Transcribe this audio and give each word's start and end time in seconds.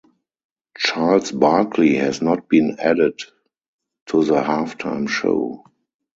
Charles 0.75 1.31
Barkley 1.31 1.97
has 1.97 2.23
not 2.23 2.49
been 2.49 2.77
added 2.79 3.19
to 4.07 4.23
the 4.25 4.41
halftime 4.41 5.07
show. 5.07 5.63